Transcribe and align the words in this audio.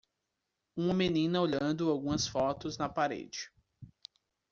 Uma 0.75 0.95
menina 0.95 1.39
olhando 1.39 1.91
algumas 1.91 2.27
fotos 2.27 2.75
na 2.75 2.89
parede. 2.89 3.51